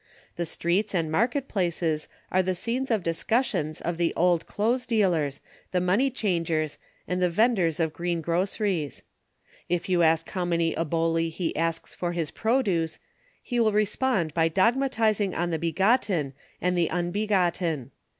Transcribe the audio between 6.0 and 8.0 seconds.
changers, and the venders of